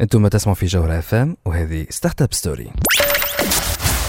[0.00, 2.70] أنتم تسمعوا في جوهرة FM وهذه Startup Story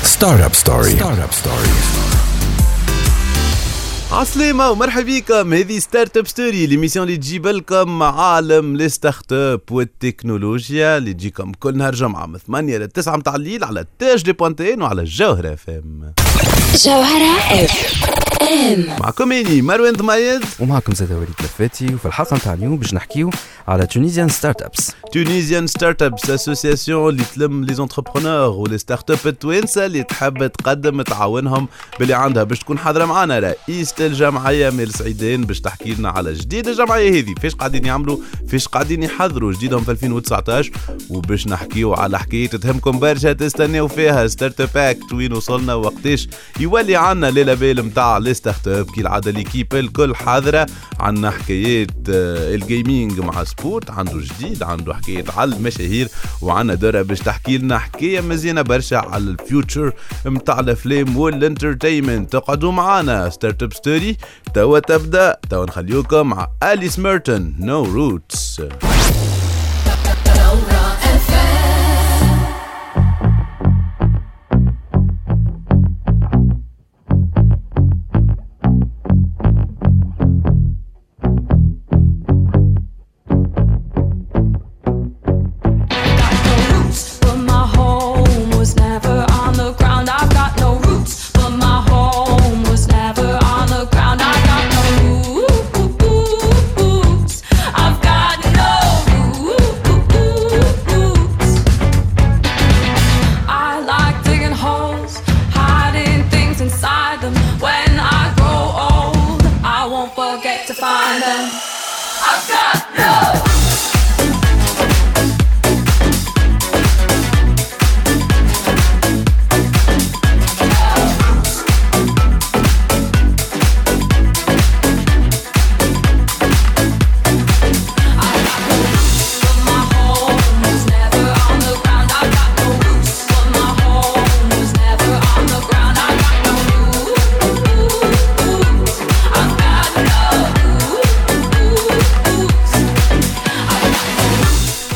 [0.03, 1.69] Startup Story Start up Story
[4.11, 11.13] عسلامة ومرحبا بكم هذه Startup Story l'émission اللي تجيب لكم عالم les startups والتكنولوجيا اللي
[11.13, 15.01] تجيكم كل نهار جمعة من 8 ل 9 متاع الليل على تاج دي بوانتين وعلى
[15.01, 16.13] الجوهرة FM
[16.75, 22.93] جوهرة FM معكم اني مروان ضمايد ومعكم زاد وليد لفاتي وفي الحلقة نتاع اليوم باش
[22.93, 23.29] نحكيو
[23.67, 30.03] على Tunisian Startups Tunisian Startups association اللي تلم les entrepreneurs و les startups التوانسه اللي
[30.03, 31.67] تحب تقدم تعاونهم
[31.99, 36.67] باللي عندها باش تكون حاضرة معنا رئيسة الجمعية مير سعيدان باش تحكي لنا على جديد
[36.67, 37.33] الجمعية هذه.
[37.43, 38.17] فاش قاعدين يعملوا
[38.51, 39.53] فاش قاعدين يحضروا.
[39.53, 40.71] جديدهم في 2019
[41.09, 44.27] وباش نحكيو على حكاية تهمكم برشا تستناو فيها.
[44.27, 46.27] Startup Act وين وصلنا وقتاش؟
[46.59, 50.65] يولي عنا le label متاع les startups كي العادة l'équipe الكل حاضرة
[50.99, 56.07] عندنا حكايات آه، ال gaming مع سبوت عنده جديد عنده حكايه على المشاهير
[56.41, 59.93] وعندنا دورة باش تحكي لنا حكاية مزيانة برشا على ال future
[60.25, 64.17] متاع الأفلام وال entertainment تقعدوا معنا Startup Story
[64.53, 68.61] توا تبدأ توا نخليوكم مع اليس ميرتون No Roots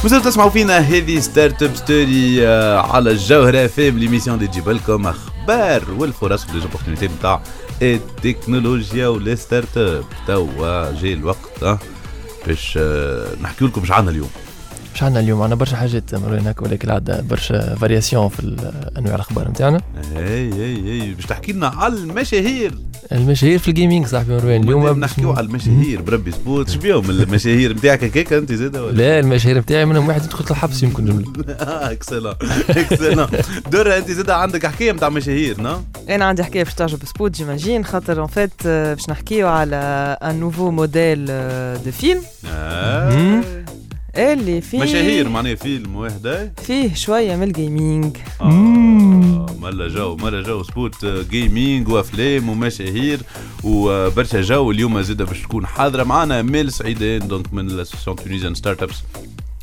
[0.06, 5.08] مازلتوا تسمعوا فينا هذه Startup Story آه، على الجوهره اف ام l'émission اللي تجيب لكم
[5.08, 7.42] أخبار والفرص و les opportunités نتاع
[7.82, 10.04] التكنولوجيا و les startups.
[10.28, 11.80] توا جاي الوقت آه،
[12.48, 14.30] باش آه، نحكي لكم إيش عندنا اليوم.
[14.96, 18.56] مش عندنا اليوم؟ عندنا برشا حاجات مروان هكا ولكن عندنا برشا variation في
[18.98, 19.82] أنواع الأخبار نتاعنا.
[20.18, 22.74] إي إي إي باش تحكي لنا على المشاهير.
[23.12, 26.70] المشاهير في ال gaming صاحبي مروان اليوم نحكيو على المشاهير بربي سبوت.
[26.70, 30.84] إيش بيهم؟ المشاهير نتاعك هكاك أنت زاد ولا؟ لا المشاهير نتاعي منهم واحد يدخل الحبس
[30.84, 31.26] يمكن جملة.
[31.92, 32.34] excellent
[32.70, 33.28] excellent
[33.72, 37.86] دورة أنت زاد عندك حكاية نتاع مشاهير non؟ أنا عندي حكاية باش تعجب سبوت j'imagine.
[37.86, 39.76] خاطر en fait باش نحكيو على
[40.24, 41.26] un nouveau modèle
[41.86, 43.44] de film آه.
[44.18, 50.16] اللي فيه مشاهير معناها فيلم واحد أي؟ فيه شوية من ال gaming آه ملا جو
[50.16, 53.20] ملا جو سبوت آه، gaming وأفلام ومشاهير
[53.64, 58.96] وبرشا جو اليوم زاد باش تكون حاضرة معنا امال سعيدان donc من l'association Tunisian Startups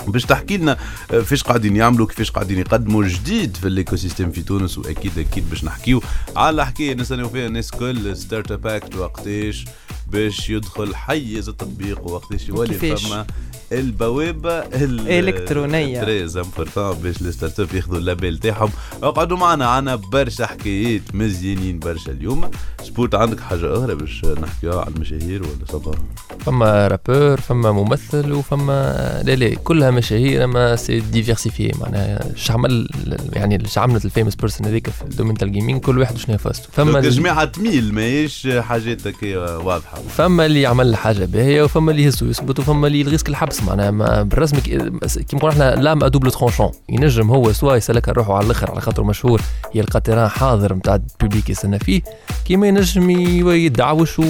[0.06, 0.76] باش تحكي لنا
[1.12, 5.50] آه، فيش قاعدين يعملوا كيفاش قاعدين يقدموا جديد في ال écosystème في تونس وأكيد أكيد
[5.50, 6.02] باش نحكيو
[6.36, 9.64] على حكايه نستناو فيها الناس كل Startup Act وقتاش
[10.10, 13.26] باش يدخل حيز التطبيق وقتاش يولي؟ فما
[13.78, 16.00] البوابة ال- إلكترونية.
[16.00, 18.70] très important باش les startups ياخذوا ال label تاعهم.
[19.02, 22.50] اقعدوا معنا عنا برشا حكايات مزيانين برشا اليوم.
[22.82, 25.94] سبوت عندك حاجة أخرى باش نحكيوها على المشاهير ولا صباح
[26.40, 28.92] فما رابور فما ممثل وفما
[29.24, 32.88] لا لا كلها مشاهير أما سي ديفيرسيفي معناها شعمل
[33.32, 36.92] يعني اش عملت الفيمس بيرسون هذيك في الدومين تاع الجيمنج كل واحد شنو فاستو فما
[36.92, 39.98] دونك ال- جماعة تميل ماهيش حاجات هكا واضحة.
[40.16, 44.22] فما اللي يعمل حاجة باهية وفما اللي يهزو يثبت وفما اللي يلغيسك الحبس معناها ما
[44.22, 44.98] بالرسم كي- كيما
[45.34, 46.70] نقولوا إحنا l'arme à double tranchant.
[46.88, 49.40] ينجم هو سوا يسلك روحه على الآخر على خاطر مشهور
[49.74, 52.02] يلقى terrain حاضر نتاع ال public يستنى فيه.
[52.44, 53.10] كيما ينجم
[53.50, 54.20] يدعوش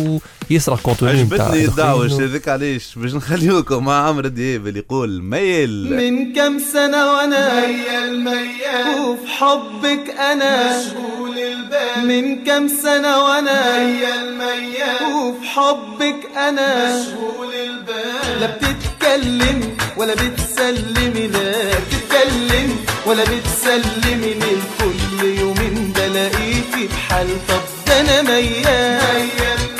[0.50, 2.28] ويسرق contenu نتاع عجبتني الآخرين.
[2.28, 5.96] هذاك علاش؟ باش نخليوكم مع عمرو دياب اللي يقول ميال.
[5.96, 10.78] من كم سنة وأنا ميال ميال وفي حبك أنا.
[10.78, 12.08] مشغول البال.
[12.08, 17.00] من كم سنة وأنا ميال ميال وفي حبك أنا.
[17.00, 18.40] مشغول البال.
[18.40, 22.76] لا بتتكلم بتتكلمي ولا بتسلمي لا تتكلم
[23.06, 29.28] ولا بتسلمي للكل يومين ده لقيتي بحال طب ده أنا ميال.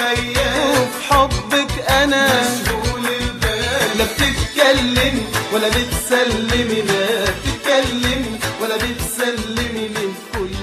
[0.01, 2.27] ميال وفي حبك أنا.
[2.43, 3.99] مشغول البال.
[3.99, 10.62] لا بتتكلم ولا بتسلمي لا تتكلم ولا بتسلمي للكل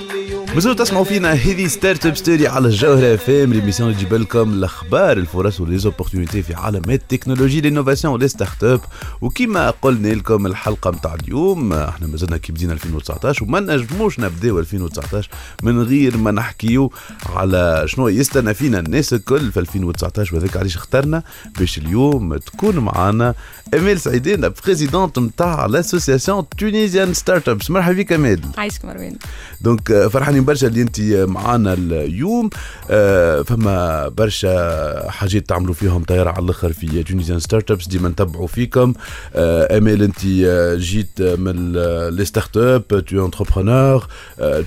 [0.59, 5.17] مازالوا تسمعوا فينا هذه Startup Story على الجوهرة اف ام l'émission اللي تجيب لكم الاخبار
[5.17, 8.81] الفرص و les opportunités في عالم ال technologie l'innovation و les startups
[9.21, 15.29] وكيما قلنا لكم الحلقة نتاع اليوم إحنا مازلنا كي بدينا 2019 وما نجموش نبداو 2019
[15.63, 16.91] من غير ما نحكيو
[17.25, 21.23] على شنو يستنى فينا الناس الكل في 2019 وهذاك علاش اخترنا
[21.59, 23.33] باش اليوم تكون معنا
[23.73, 29.15] امال سعيدين présidente نتاع l'association Tunisian Startups مرحبا بك امال عايشك مروان.
[29.61, 32.49] donc فرحانين برشا اللي انت معانا اليوم.
[32.89, 38.93] آه، فما برشا حاجات تعملوا فيهم طيارة على الآخر في Tunisian Startups ديما نتبعوا فيكم.
[39.35, 41.73] آه، امال انت آه، جيت من
[42.09, 44.07] لي ستارت اب تو انتربرونور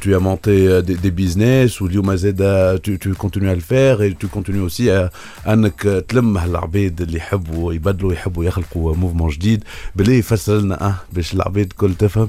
[0.00, 0.48] تو monté
[0.80, 5.10] دي, بيزنس واليوم زاد تو تو كونتينيو à le faire tu continues آه،
[5.48, 9.64] انك تلم هالعباد اللي يحبوا يبدلوا يحبوا يخلقوا موفمون جديد.
[9.96, 12.28] بالله يفسر لنا آه باش العباد الكل تفهم.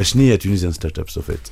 [0.00, 1.48] شنو هي تونيزيان ستارت اب سوفيت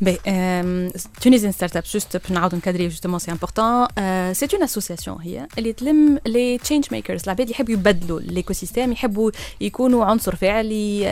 [0.00, 3.86] Ben, euh, Tunisian Startup, juste pour nous encadrer, justement, c'est important.
[3.98, 9.30] Euh, c'est une association هي اللي تلم les change makers العباد يحبوا يبدلوا l'écosystème يحبوا
[9.60, 11.04] يكونوا عنصر فعلي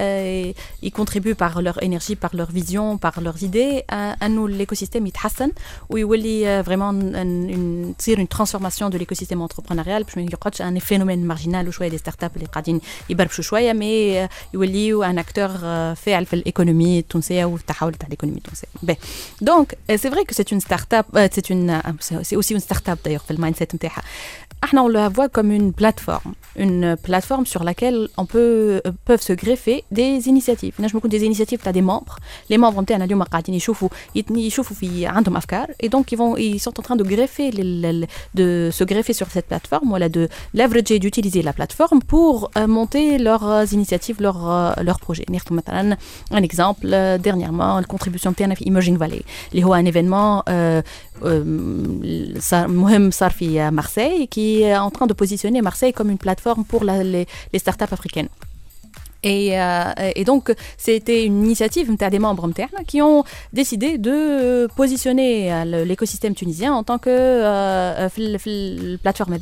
[0.52, 5.06] euh, ils contribuent par leur énergie par leur vision par leurs idées euh, انه l'écosystème
[5.06, 5.52] يتحسن
[5.90, 10.80] ويولي euh, vraiment une, une, تصير une transformation de l'écosystème entrepreneurial باش ما يقعدش ان
[10.80, 12.80] phénomène marginal وشويه دي ستارت اب اللي قاعدين
[13.10, 15.48] يبربشوا شويه مي يوليوا ان اكتور
[15.94, 18.95] فاعل في الايكونومي التونسيه والتحول تاع الايكونومي التونسيه Ben,
[19.41, 21.81] donc, euh, c'est vrai que c'est une start-up, euh, c'est euh,
[22.23, 23.69] c'est aussi une start-up d'ailleurs, le mindset
[24.61, 29.21] Ahna, on la voit comme une plateforme, une plateforme sur laquelle on peut, euh, peuvent
[29.21, 30.73] se greffer des initiatives.
[30.77, 32.17] Je me des initiatives, tu as des membres.
[32.49, 32.97] Les membres, tu as
[35.79, 39.47] et donc ils, vont, ils sont en train de, greffer, de se greffer sur cette
[39.47, 44.71] plateforme, voilà, de leverager d'utiliser la plateforme pour euh, monter leurs euh, initiatives, leurs, euh,
[44.81, 45.25] leurs projets.
[46.31, 49.23] Un exemple, euh, dernièrement, la contribution de Imaging Valley.
[49.53, 50.81] Il y a un événement euh,
[51.23, 51.43] euh,
[52.67, 56.83] Mohem Sarfi à Marseille, qui est en train de positionner Marseille comme une plateforme pour
[56.83, 58.29] les, les startups africaines.
[59.25, 62.43] Euh, et, donc, c'était une initiative des membres
[62.87, 63.23] qui ont
[63.53, 69.37] décidé de positionner euh, l'écosystème tunisien en tant que euh, euh plateforme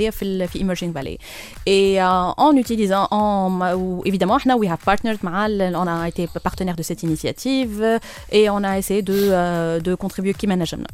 [0.56, 1.18] Emerging Valley.
[1.66, 3.08] Et en utilisant,
[4.06, 4.38] évidemment,
[5.76, 8.00] on a été partenaire de cette initiative
[8.32, 10.88] et on a essayé de, de contribuer qui management.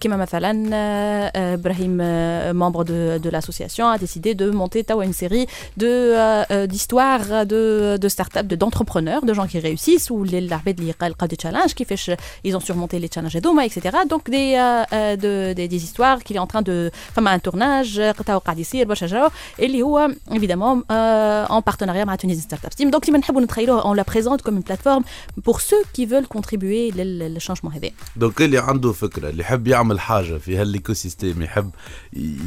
[0.00, 5.46] Kima Mathalan, Ibrahim, membre de, l'association, a décidé de monter une série
[5.76, 10.79] d'histoires de, d'histoires de de start-up, de- d'entrepreneurs, de gens qui réussissent ou les العباد
[10.79, 12.11] اللي يلقاو des challenges كيفاش
[12.47, 13.79] ils ont surmonté les challenges هذوما etc.
[14.09, 17.39] Donc des euh, euh, de, des, des histoires qu'il est en train de فما un
[17.39, 19.27] tournage توا قاعد يصير برشا جو
[19.59, 22.91] اللي هو évidemment euh, en partenariat مع Tunisian Startup Team.
[22.91, 25.03] Donc ديما نحبوا نتخيلوها on la présente comme une plateforme
[25.43, 27.89] pour ceux qui veulent contribuer لل- للchangement هذا.
[28.15, 31.69] دونك اللي عنده فكره اللي يحب يعمل حاجه في هالايكو سيستيم يحب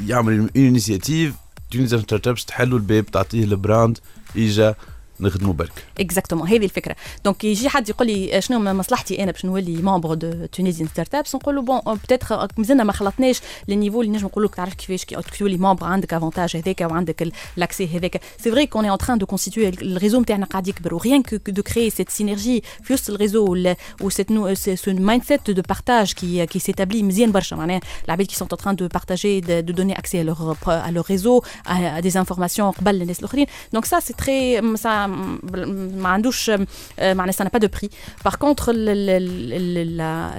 [0.06, 1.34] يعمل انيسياتيف
[1.70, 3.98] تونيزيان ستارت ابس تحلوا الباب تعطيه البراند
[4.36, 4.74] اجا
[5.20, 9.76] نخدموا برك اكزاكتومون هذه الفكره دونك يجي حد يقول لي شنو مصلحتي انا باش نولي
[9.76, 14.26] ممبر دو تونيزيان ستارت ابس نقول له بون بتاتر مازلنا ما خلطناش للنيفو اللي نجم
[14.26, 18.66] نقول لك تعرف كيفاش كي تولي ممبر عندك افونتاج هذاك وعندك لاكسي هذاك سي فري
[18.66, 22.62] كون ان تران دو كونستيتوي الريزو نتاعنا قاعد يكبر وريان كو دو كري سيت سينرجي
[22.82, 27.32] في وسط الريزو و سيت نو سو مايند سيت دو بارتاج كي كي سيتابلي مزيان
[27.32, 30.90] برشا معناها العباد كي سونت ان تران دو بارتاجي دو دوني اكسي à leur à
[30.90, 35.57] leur réseau à, à des informations قبل الناس الاخرين دونك ça c'est très ça ça
[35.57, 36.67] euh,
[37.01, 37.89] euh, n'a pas de prix.
[38.23, 38.71] Par contre,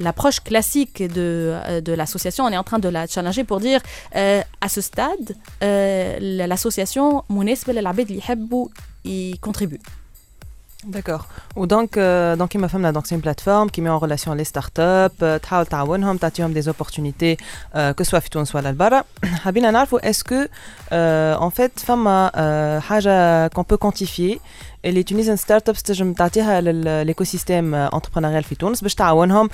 [0.00, 3.80] l'approche classique euh, de, l'association, on est en train de la challenger pour dire
[4.14, 7.83] à ce stade, l'association, Mounesbel et
[9.04, 9.80] y contribue.
[10.86, 11.26] D'accord.
[11.56, 14.44] Donc, euh, donc ma femme là, donc c'est une plateforme qui met en relation les
[14.44, 15.38] startups, euh,
[16.52, 17.36] des opportunités,
[17.74, 19.04] euh, que ce soit Fitoun soit l'Albara.
[19.44, 19.72] Habina
[20.02, 20.48] est-ce que,
[20.92, 24.40] euh, en fait, femme a euh, qu'on peut quantifier
[24.84, 29.48] اللي تونيزيان ستارت ابس تنجم تعطيها للإيكوسيستيم انتربرونيال في تونس باش تعاونهم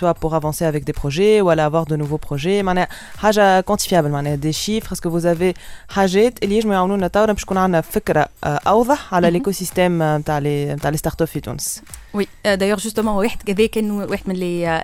[0.00, 2.88] soit pour avancer avec des projets ou aller avoir de nouveaux projets معناها
[3.18, 5.54] حاجة كونتيفيابل معناها chiffres est-ce que vous avez
[5.88, 9.28] حاجات اللي يجمعوا يعاونونا توا باش يكون عندنا فكرة آه، أوضح على Mhm.
[9.30, 11.82] الإيكوسيستيم نتاع لي نتاع لي ستارت اب في تونس
[12.13, 14.83] Oui, euh, d'ailleurs justement واحد كذا كان واحد من لي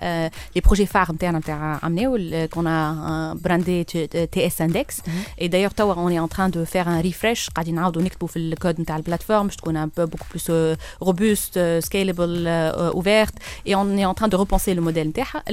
[0.56, 5.02] لي بروجي فار نتاعنا نتاع عملناو كون ا براندي تي اس اندكس
[5.42, 8.40] اي دايوغ توا اون اي ان تران دو فير ان ريفريش قاعدين نعاودوا نكتبوا في
[8.40, 13.34] الكود نتاع البلاتفورم باش تكون ان بو بوكو بلوس روبوست سكيلبل اوفيرت
[13.68, 15.44] اي اون اي ان تران دو ريبونسي لو موديل نتاعها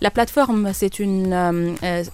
[0.00, 1.28] لا بلاتفورم سي اون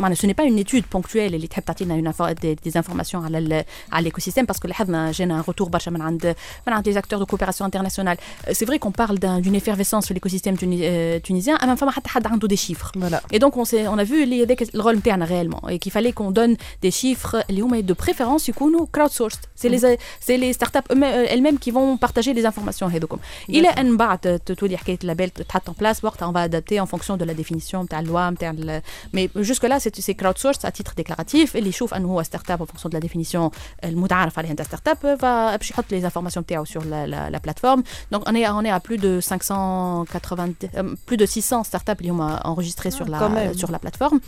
[0.00, 3.64] معناها سو ني با اون ايتود بونكتويل اللي تحب تعطينا اون دي انفورماسيون على ال
[3.92, 6.34] على l'écosystème parce que لاحظنا جينا روتور برشا من عند
[6.66, 8.16] من عند les acteurs de coopération internationale.
[8.48, 11.66] Euh, C'est vrai qu'on qu'on parle d'un- d'une effervescence sur l'écosystème tuni- euh, tunisien, à
[11.66, 12.90] même fois, حتى حد عنده des chiffres.
[12.96, 13.20] Voilà.
[13.32, 15.92] Et donc, on, s'est- on a vu اللي هذاك le rôle نتاعنا réellement et qu'il
[15.92, 19.40] fallait qu'on donne des chiffres اللي هما de préférence يكونوا crowdsourced.
[19.62, 19.80] C'est les
[20.26, 23.18] c'est les startups eux- elles-mêmes qui vont partager les informations هذوكم.
[23.48, 27.16] إلى أن بعد تولي حكاية اللابel تحط en place وقتها on va adapter en fonction
[27.16, 28.82] de la définition نتاع اللوا نتاع ال-
[29.16, 32.64] mais jusque là c'est c'est crowdsourced à titre déclaratif اللي يشوف أنه هو startup en
[32.66, 33.50] fonction de la définition
[33.84, 37.82] المتعارف عليها نتاع startup va باش يحط les informations نتاعو sur la, la, la plateforme.
[38.14, 42.21] Donc on est on est plus de 580, euh, plus de 600 startups qui ont
[42.21, 44.19] euh, enregistré ah, sur, la, sur la plateforme.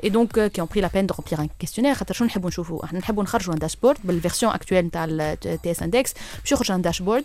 [0.00, 2.02] Et donc, euh, qui ont pris la peine de remplir un questionnaire.
[2.08, 2.90] Nous voulons voir.
[2.94, 3.98] Un dashboard.
[4.04, 7.24] La version actuelle de TS Index, sur un dashboard.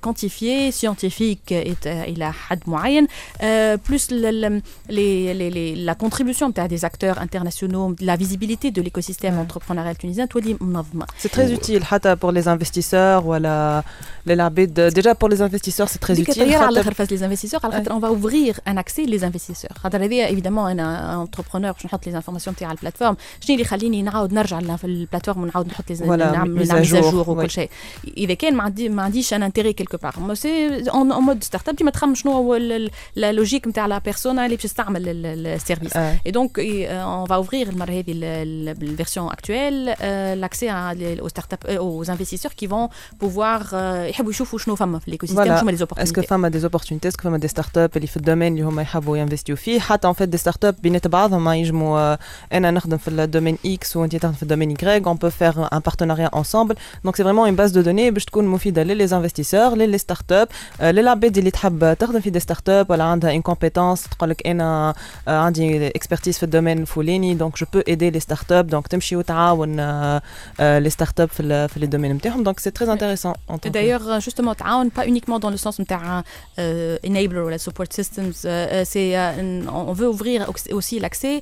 [0.00, 3.06] quantifiées scientifiques et الى حد معين
[3.88, 8.82] plus le- le- les- les- les- la contribution نتاع des acteurs internationaux la visibilité de
[8.82, 13.82] l'écosystème entrepreneurial tunisien تولي منظمه C'est très utile حتى pour les investisseurs ولا
[14.26, 17.26] للعباد déjà pour les investisseurs c'est très ديك utile الطياره على خاطر- الاخر فاز لي
[17.26, 21.72] انفستيسور على خاطر اون فا اوفرير ان اكسي لي انفستيسور خاطر هذه ايفيدامون انا انتربرونور
[21.72, 25.66] باش نحط لي انفورماسيون تاع البلاتفورم شنو اللي يخليني نعاود نرجع ل- في البلاتفورم ونعاود
[25.66, 27.28] نحط لي Voilà, نعمل mise à نعمل jour, ميزاجور oui.
[27.28, 27.70] وكل شيء
[28.16, 31.76] اذا كان ما عندي ما عنديش ان انتيري كيلكو بار سي اون مود ستارت اب
[31.76, 32.56] ديما تخمم شنو هو
[33.16, 36.16] لا لوجيك نتاع لا بيرسونا اللي باش تستعمل ال- ال- السيرفيس آه.
[36.28, 40.68] Et donc, et, euh, on va ouvrir المرة هذه ال- ال- الversion actuelle euh, l'accès
[40.68, 42.88] à- les- aux startups, euh, aux investisseurs qui vont
[43.24, 45.58] pouvoir euh, يحبوا يشوفوا شنو فما في l'écosystème Voilà.
[45.58, 46.26] شنو هما les اسكو opportunités.
[46.28, 49.56] فما دي opportunités اسكو فما دي ستارت اب اللي في الدومين اللي هما يحبوا ينفستيو
[49.56, 52.18] فيه حتى ان فيت دي ستارت اب بينات بعضهم ما ينجموا آه،
[52.52, 56.30] انا نخدم في الدومين اكس وانت تخدم في الدومين Y on peut faire un partenariat
[56.40, 56.74] ensemble
[57.06, 60.48] donc c'est vraiment une base de données باش تكون مفيده للي انفستيسور للي ستارت اب
[60.80, 64.94] للعباد اللي تحب تخدم في دي ستارت اب ولا عندها une compétence تقول لك انا
[65.28, 69.16] آه، عندي اكسبرتيز في الدومين الفلاني دونك جو بو ايدي لي ستارت اب دونك تمشي
[69.16, 69.76] وتعاون
[70.60, 74.20] لي ستارت اب في ال- في لي دومين نتاعهم دونك سي تري انتريسون Et D'ailleurs,
[74.20, 76.22] justement, تعاون pas uniquement dans le sens où tu as
[76.58, 80.96] euh, enabler ou la support systems, euh, euh, c'est euh, on veut ouvrir au- aussi
[81.04, 81.34] l'accès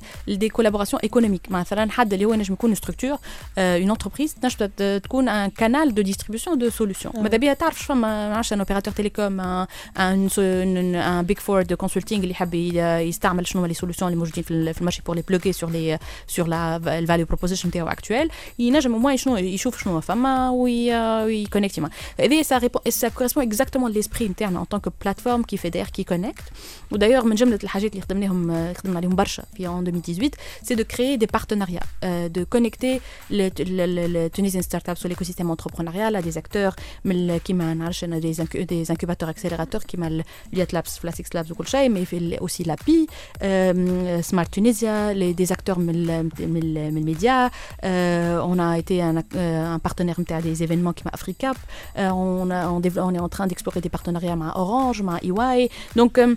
[0.43, 1.51] des collaborations économiques.
[1.51, 5.49] مثلا حد اللي هو نجم يكون une structure, euh, une entreprise تنجم ت- تكون un
[5.49, 7.19] canal de distribution de solutions.
[7.19, 11.39] ماذا بيها تعرف شو فما ما عرفتش un opérateur télécom, un, un, un, un big
[11.39, 12.77] four de consulting اللي يحب ي-
[13.09, 15.67] يستعمل شنو هما les solutions اللي موجودين في ال- في المارشي pour les plugger sur
[15.69, 15.97] les
[16.35, 21.23] sur la le value proposition نتاعو actuel ينجم au moins شنو يشوف شنو فما وي-
[21.23, 25.43] ويكونكتي معاه هذه ça répond ça correspond exactement à l'esprit نتاعنا en tant que plateforme
[25.51, 26.43] qui fédère qui connecte
[26.91, 30.83] ودايوغ من جمله الحاجات اللي خدمناهم اللي خدمنا عليهم برشا في en 2018 c'est de
[30.83, 36.11] créer des partenariats euh, de connecter le, le, le, le Tunisian startup sur l'écosystème entrepreneurial
[36.15, 40.23] à des acteurs من ال- كيما نعرفش انا des, incu- des incubateurs accélérateurs كيما ال-
[40.55, 43.07] Liat Labs Flasix Labs وكل شيء mais في ال- aussi l'API
[43.43, 48.77] euh, Smart Tunisia les, des acteurs من ال- من ال- من الميديا euh, on a
[48.79, 51.55] été un, ac- euh, un partenaire نتاع des événements كيما Africap
[51.97, 55.19] euh, on, a, on, développe- on est en train d'explorer des partenariats مع Orange مع
[55.23, 55.69] EY
[55.99, 56.35] donc euh,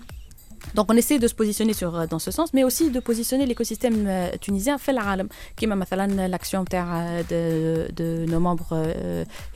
[0.74, 3.46] donc on essaie de se positionner sur, euh, dans ce sens, mais aussi de positionner
[3.46, 8.76] l'écosystème euh, tunisien fait l'alam, qui est l'action euh, de, de nos membres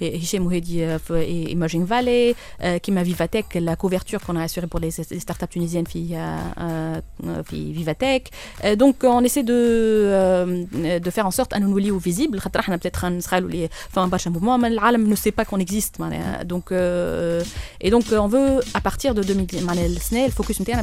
[0.01, 2.35] Hichem Mouhedi et Emerging Valley,
[2.83, 5.87] qui m'a Vivatech, la couverture qu'on a assurée pour les, startups tunisiennes
[7.53, 8.31] Vivatech.
[8.77, 12.39] Donc on essaie de, de faire en sorte à nous lier au visible.
[12.41, 13.19] Peut-être un
[14.27, 15.99] un mouvement, mais l'alam ne sait pas qu'on existe.
[16.45, 19.47] Donc, et donc on veut, à partir de 2000,
[20.27, 20.81] le focus interne,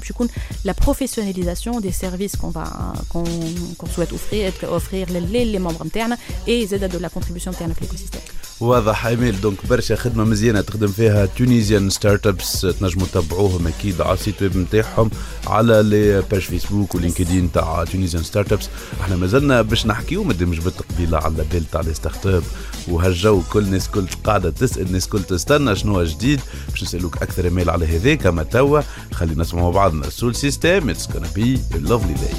[0.66, 6.98] la professionnalisation des services qu'on souhaite offrir offrir les, membres internes et ils aident de
[6.98, 8.22] la contribution interne à l'écosystème.
[8.60, 9.42] واضح أمال.
[9.42, 14.58] donc برشا خدمة مزيانة تخدم فيها Tunisian Startups تنجموا تتبعوهم أكيد على ال site web
[14.58, 15.10] نتاعهم
[15.48, 18.70] على les pages Facebook و LinkedIn تاع Tunisian Startups
[19.02, 22.44] إحنا مازلنا باش نحكيو مادامش بالتقبيله على ال label تاع les startups
[22.88, 26.40] وهالجو كل الناس كل قاعدة تسأل الناس كل تستنى شنو جديد.
[26.70, 28.82] باش نسألوك أكثر أمال على هذاك أما توا
[29.14, 30.10] خلينا نسمعوا بعضنا.
[30.10, 32.38] Soul System it's be a lovely day.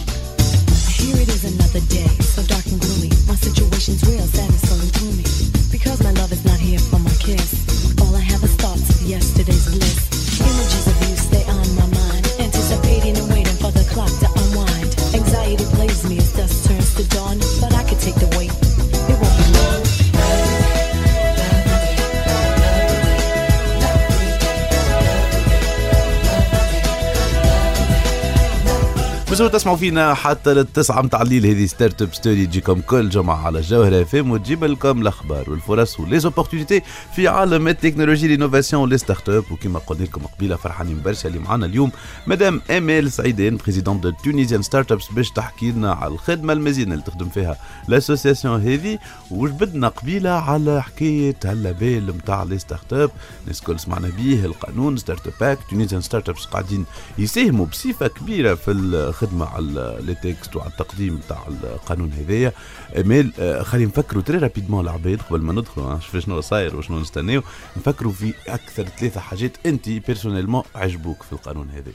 [0.98, 3.10] Here it is another day, so dark and gloomy.
[3.28, 5.27] My situation's real, sad and slowly through
[7.28, 8.00] kiss.
[8.00, 10.17] All I have is thoughts of yesterday's bliss.
[29.49, 31.47] مازالوا تسمعوا فينا حتى للتسعة متاع الليل.
[31.47, 36.06] هذه Startup Story تجيكم كل جمعة على الجوهرة اف ام وتجيب لكم الأخبار والفرص و
[36.06, 36.82] les opportunités
[37.17, 41.38] في عالم ال technologie l'innovation و les startups وكما قلنا لكم قبيلة فرحانين برشا اللي
[41.38, 41.90] معنا اليوم
[42.26, 47.28] مدام امال سعيدين présidente de Tunisian Startups باش تحكي لنا على الخدمة المزيانه اللي تخدم
[47.28, 47.57] فيها
[47.88, 48.99] l'association هذه.
[49.31, 53.11] وجبدنا قبيلة على حكاية هال label نتاع les startups
[53.43, 56.85] الناس الكل سمعنا به القانون Startup Act Tunisian Startups قاعدين
[57.19, 58.71] يساهموا بصفة كبيرة في
[59.42, 62.52] الخدمه على لي وعلى التقديم تاع القانون هذايا.
[62.97, 67.42] امال آه، خلينا نفكروا très rapidement العباد قبل ما ندخلوا نشوف شنو صاير وشنو نستناو.
[67.76, 71.92] نفكروا في أكثر ثلاثة حاجات انت personnellement عجبوك في القانون هذا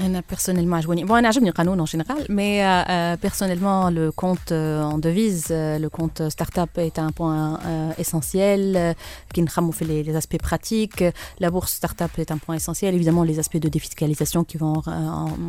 [0.00, 4.82] أنا personnellement عجبوني bon أنا عجبني القانون en général mais euh, personnellement le compte euh,
[4.92, 8.94] en devise euh, le compte startup est un point euh, essentiel euh,
[9.34, 11.04] qui نخمو في les, les aspects pratiques
[11.40, 14.90] la bourse startup est un point essentiel évidemment les aspects de défiscalisation qui vont euh,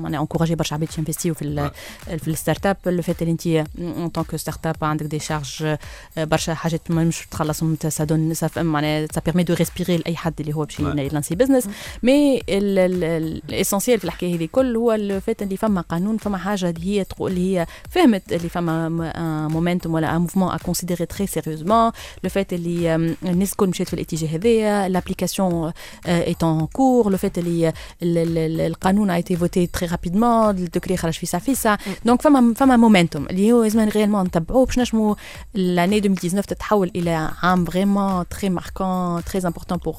[0.05, 1.71] en- encourager برشا عباد باش ينفستيو في ال-
[2.19, 5.77] في الستارت اب le fait اللي انت en tant que startup عندك des charges euh,
[6.23, 10.15] برشا حاجات ما مش تخلصهم ça donne ça fait- معناها ça permet de respirer لاي
[10.15, 10.81] حد اللي هو باش Ouais.
[10.81, 11.67] يلانسي بزنس
[12.03, 17.03] مي الاسونسيال في الحكايه هذه كل هو الفات اللي فما قانون فما حاجه اللي هي
[17.03, 21.91] تقول اللي هي فهمت اللي فما ان مومنتوم ولا ان موفمون ا كونسيديري تري سيريوزمون
[22.23, 25.71] لو فات اللي آم، الناس الكل مشات في الاتجاه هذايا لابليكاسيون
[26.07, 27.73] ايت ان كور لو فات اللي ال-
[28.17, 32.21] ال- ال- القانون ا ايتي فوتي تري رابيدمون الدكري خرج في ساعه في ساعه دونك
[32.21, 35.15] فما فما مومنتوم اللي هو لازم ريالمون نتبعوه باش نجموا
[35.55, 39.95] l'année 2019 تتحول الى عام فريمون تري ماركون تري امبورتون بور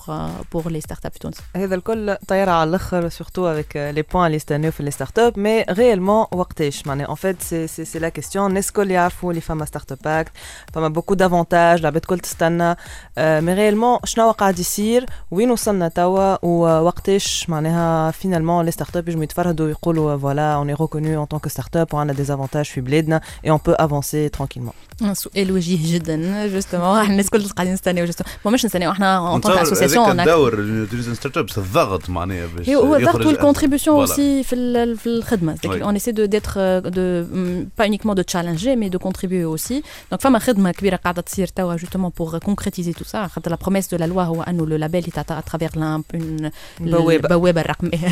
[0.53, 4.26] بور لي ستارت اب في تونس هذا الكل طايره على الاخر سورتو افيك لي بوان
[4.27, 7.99] اللي يستناو في لي ستارت اب مي ريالمون وقتاش معناها ان فيت سي سي سي
[7.99, 10.33] لا كيستيون الناس الكل يعرفوا اللي فما ستارت اب باك
[10.75, 12.77] فما بوكو دافونتاج العباد الكل تستنى
[13.19, 19.25] مي ريالمون شنو قاعد يصير وين وصلنا توا ووقتاش معناها فينالمون لي ستارت اب يجموا
[19.25, 23.21] يتفرهدوا ويقولوا فوالا اون اي ريكونو ان طونك ستارت اب وعندنا دي افونتاج في بلادنا
[23.45, 24.73] اي اون بو افونسي ترانكيلمون
[25.13, 29.47] سؤال وجيه جدا جوستومون احنا الناس كل قاعدين نستناو جوستومون مش نستناو احنا ان طونك
[29.59, 30.51] نتصور اسوسياسيون هذاك الدور
[30.91, 34.11] تونيزيان ستارت ابس الضغط معناها باش هو الضغط يخرج والكونتريبيوشن Voilà.
[34.17, 35.83] aussi في ال- في الخدمه Oui.
[35.83, 39.83] on essaie de d'être euh, de mm, pas uniquement de challenger mais de contribuer aussi
[40.15, 43.89] donc فما خدمه كبيره قاعده تصير توا justement pour concrétiser tout ça خاطر la promesse
[43.95, 47.15] de la loi هو انه le label est à, à travers l'un- une البوابة.
[47.17, 48.09] البوابه الرقميه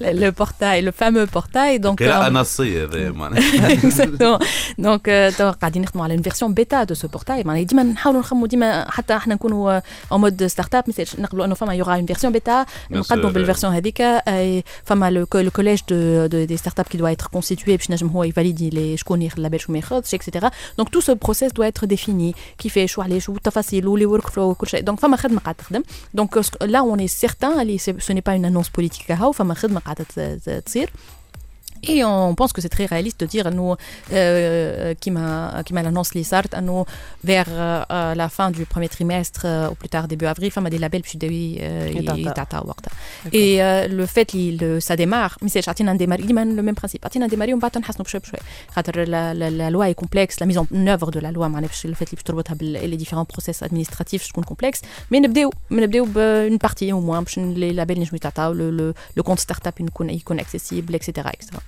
[0.00, 4.38] le portail le fameux portail donc كلا euh, نصيه هذا معناها Exactement.
[4.78, 8.20] Donc euh, توا قاعدين نخدموا على une version bêta de ce portail معناها ديما نحاولوا
[8.20, 9.80] نخموا ديما حتى احنا نكونوا
[10.14, 10.84] en mode ستارت اب
[11.18, 15.50] نقبلوا انه فما يوغا une version bêta نقدموا sûr, بالفيرسيون هذيك أي فما le, le
[15.50, 19.22] collège de, de, des startups qui doit être constitué باش نجم هو يفاليدي لي شكون
[19.22, 20.46] ياخذ اللابel شكون ما ياخذش etc.
[20.80, 24.80] Donc tout ce process doit être défini كيفاش وعلاش والتفاصيل ولي ورك فلو وكل شيء
[24.80, 25.82] دونك فما خدمه قاعده تخدم
[26.14, 29.80] دونك là on est certain اللي ce n'est pas une annonce politique هاو فما خدمه
[29.80, 30.90] قاعده ت- ت- تصير
[31.87, 33.75] et on pense que c'est très réaliste de dire, nous, euh,
[34.11, 36.85] euh qui m'annonce les SART, nous,
[37.23, 40.77] vers euh, la fin du premier trimestre, euh, ou plus tard début avril, femme des
[40.77, 41.17] labels, puis
[41.59, 42.07] et
[43.31, 45.61] Et le fait, le, ça démarre, mais c'est
[46.55, 47.05] le même principe.
[47.15, 47.69] Un démarre, on va
[49.05, 51.49] la, la, la loi est complexe, la mise en œuvre de la loi,
[51.87, 52.09] le fait,
[52.61, 57.97] les différents process administratifs sont complexes, mais on bah, une partie au moins, les labels,
[58.53, 59.85] le, le, le compte startup, il
[60.37, 61.29] est accessible, etc.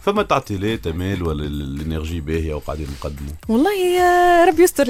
[0.00, 4.86] فما تعطيلات امال ولا الانرجي باهية وقاعدين نقدموا والله آه، ربي يستر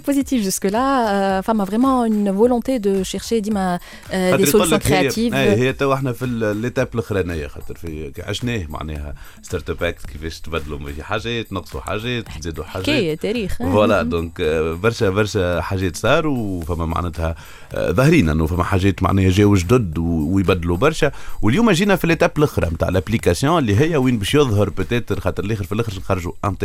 [0.00, 3.78] positive jusque là euh, femme a vraiment une volonté de chercher ديما
[4.12, 5.34] يقول solutions لك هي- créatives.
[5.34, 6.26] هي, تو إحنا في
[6.62, 12.24] ليتاب الأخرانية خاطر في عشناه معناها ستارت اب اكت كيفاش تبدلوا في حاجات نقصوا حاجات
[12.40, 12.86] تزيدوا حاجات.
[12.86, 17.34] حكاية تاريخ فوالا دونك آه، برشا برشا حاجات صاروا وفما معناتها
[17.74, 21.10] آه، ظاهرين إنه فما حاجات معناها جاوا جدد ويبدلوا برشا.
[21.42, 25.44] واليوم جينا في ليتاب الأخرى نتاع الابليكاسيون اللي هي وين باش hör bedeter hat er
[25.44, 26.56] licher verlicher schon gar so am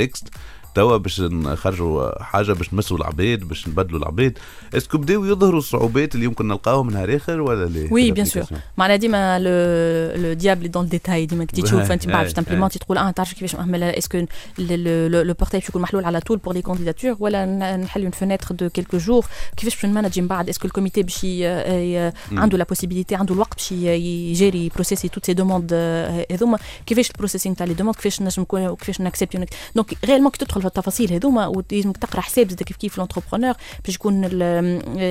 [0.76, 4.38] توا باش نخرجوا حاجة باش نمسوا العباد باش نبدلوا العباد.
[4.74, 8.54] est-ce que بداو يظهروا الصعوبات اللي يمكن نلقاهم نهار آخر ولا لا؟ Oui, bien sûr.
[8.78, 11.28] معناها ديما est dans le détail.
[11.28, 14.18] ديما كي تشوف أنت بعد باش ت implémenter تقول آه تعرف كيفاش نعمل est-ce que
[14.60, 17.46] le portail باش يكون محلول على طول pour les candidatures ولا
[17.78, 19.26] نحل اون فenêtre دو كيلكو جور
[19.58, 21.26] كيفاش باش ن manager من بعد؟ est-ce que ال comité باش
[22.32, 25.74] عنده la possibilité عنده الوقت باش ي gérer processer toutes ces demandes
[26.32, 28.44] هذوما؟ كيفاش البروسيسينغ تاع لي دوموند كيفاش نجم
[28.76, 32.98] كيفاش نكسبتي دونك ريالمون كي تدخل في التفاصيل هذوما ولازمك تقرأ حساب زاد كيف كيف
[32.98, 33.54] لونتربرونور
[33.86, 34.22] باش يكون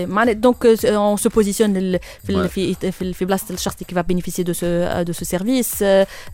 [0.06, 2.48] معناها دونك اون سو بوزيسيون في
[2.92, 5.84] في في بلاصه الشخص اللي va bénéficier de ce de ce service.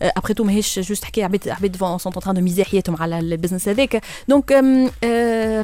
[0.01, 4.03] ابري تو ماهيش جوست حكاية عباد عباد سون ان دو ميزي حياتهم على البزنس هذاك.
[4.27, 4.53] دونك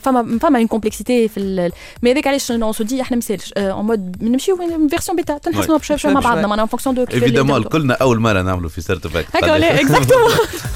[0.02, 1.72] فما فما اون كومبلكسيتي في
[2.04, 4.58] مي هذاك علاش اون سو دي إحنا ما يسالش اون مود نمشيو
[4.90, 6.20] version bêta تنحسنوا بشوي بشوي مع.
[6.20, 7.64] بعضنا معناها en fonction de كيف évidemment.
[7.64, 10.32] كلنا أول مرة نعملوا في اب هكا ولا؟ exactement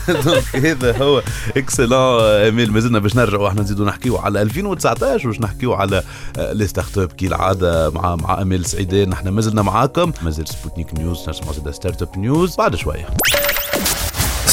[0.07, 1.23] donc هذا هو.
[1.57, 6.03] excellent اميل مازلنا باش نرجعوا إحنا نزيدوا نحكيو على 2019 باش نحكيو على
[6.37, 11.29] آه، les startups كي العادة مع مع اميل سعيدان نحن مازلنا معاكم مازال Sputnik News
[11.29, 13.07] نسمعوا زاد Startup News بعد شوية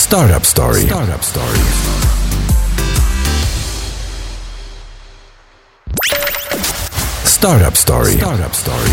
[0.09, 0.83] Startup Story.
[0.89, 1.61] Startup Story.
[7.37, 8.15] Startup Story.
[8.21, 8.93] Startup Story.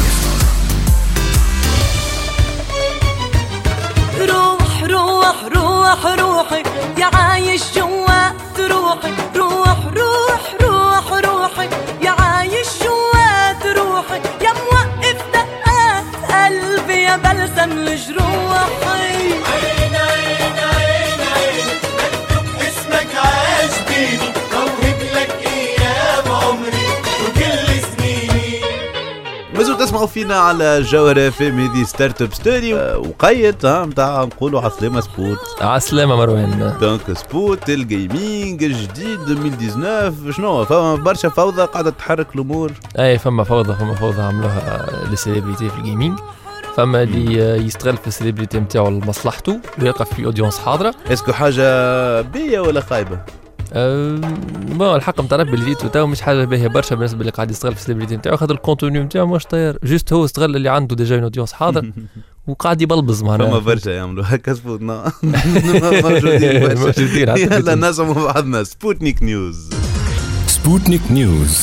[4.31, 6.63] روح روح روح روحي
[6.97, 7.84] يا عايش جوات
[8.95, 11.69] روحي روح روح روح روحي
[12.01, 19.04] يا عايش جوات روحي يا موقف دقات قلبي يا بلسم لجروحي
[29.95, 33.13] تسمعوا فينا على جوهرة في Midi Startup Story آه،
[33.63, 35.37] ها نتاع نقولوا عسلامة سبوت.
[35.61, 36.77] عسلامة مروان.
[36.81, 42.71] donc سبوت ال gaming الجديد 2019 شنو؟ فما برشا فوضى قاعدة تحرك الأمور.
[42.99, 46.19] أي فما فوضى فما فوضى عملوها لل célébrité في ال gaming
[46.75, 50.95] فما اللي يستغل في ال célébrité نتاعو لمصلحته ويلقى في audience حاضرة.
[51.11, 53.19] est-ce que حاجة بية ولا خايبة؟
[53.75, 54.15] ah
[54.77, 57.71] bon الحق نتاع ربي اللي جيتو تو مش حاجة باهية برشا بالنسبة اللي قاعد يستغل
[57.73, 60.95] في ال célébrité نتاعو خاطر ال contenu نتاعو مش طاير juste هو استغل اللي عنده
[60.95, 61.91] déjà audience حاضر
[62.47, 65.11] وقاعد يبلبز فما معناها برشا يعملوا هكا سبوت نا-
[66.03, 66.75] موجودين برشا.
[66.79, 67.75] موجودين يلا.
[67.75, 70.51] نسمعوا بعضنا Sputnik News News.
[70.55, 71.55] Sputnik News.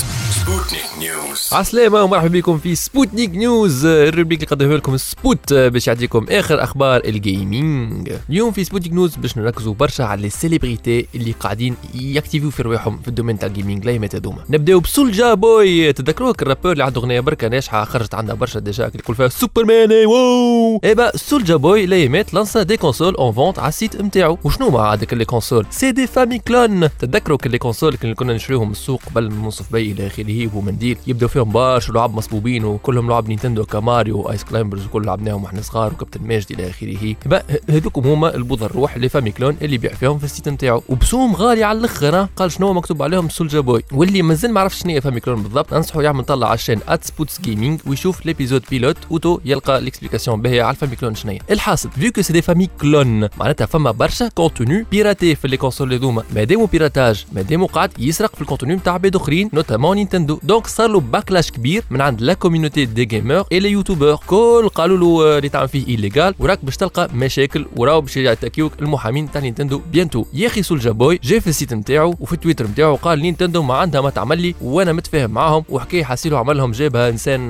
[1.54, 6.62] عسلامة ومرحبا بكم في Sputnik News ال rubrique اللي قدمه لكم سبوت باش يعطيكم آخر
[6.62, 11.76] أخبار ال gaming اليوم في Sputnik News باش نركزوا برشا على ال célébrité اللي قاعدين
[11.94, 14.38] يكتيفيو في رواحهم في ال domaine تاع ال gaming الايامات هذوما.
[14.50, 18.58] نبداو ب Soulja Boy تذكروك ال rappeur اللي عنده أغنية بركة ناجحة خرجت عندها برشا
[18.60, 20.80] déjà يقول فيها سوبرمان إي واو!
[20.84, 24.70] et ben Soulja Boy الايامات lança des consoles en vente على ال site نتاعو وشنو
[24.70, 29.02] مع هذاك les consoles c'est des Famiclones تذكروا كل les consoles اللي كنا نشريوهم السوق
[29.10, 33.64] قبل من منصف بي إلى آخره ومنديل يبداو فيهم برشا لعب مصبوبين وكلهم لعب Nintendo
[33.64, 37.16] ك Mario و Ice Climbers وكل لعبناهم وإحنا صغار وكابتن ماجد إلى آخره.
[37.70, 40.82] هذوكم هما البوظ الروح les Famiclones اللي يبيع فيهم في ال site نتاعو.
[40.88, 42.28] وبسوم غالي على الأخر.
[42.36, 43.82] قال شنو مكتوب عليهم؟ Soulja Boy.
[43.92, 47.04] واللي مازال ما عرفش شنو هي Famiclone بالضبط أنصحه يعمل طلع على ال chaîne at
[47.04, 51.38] Spots Gaming ويشوف l'épisode pilote وتو يلقى l'explication باهية على ال Famiclone شنو هي.
[51.50, 56.22] الحاصل vu que c'est des Famiclones معناتها فما برشا contenu piraté في les consoles هذوما
[56.34, 60.90] مادامو piratage مادامو قاعد يسرق في ال contenu نتاع عباد أخرين notamment Nintendo donc صار
[60.90, 61.00] له
[61.32, 65.48] backlash كبير من عند la communauté des gamers et les youtubeurs كل قالوا له اللي
[65.48, 70.46] تعمل فيه illégal وراك باش تلقى مشاكل وراو باش يتاكيوك المحامين تاع Nintendo bientôt يا
[70.46, 74.00] أخي Soulja Boy جا في ال site نتاعو وفي التويتر نتاعو قال Nintendo ما عندها
[74.00, 77.48] ما تعمل لي وأنا متفاهم معاهم وحكي حاسيلو عملهم جابها انسان